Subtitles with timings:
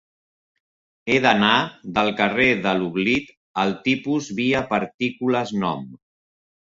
[1.09, 1.49] He d'anar
[1.97, 3.29] del carrer de l'Oblit
[3.65, 5.85] al TIPUS_VIA PARTICULES NOM.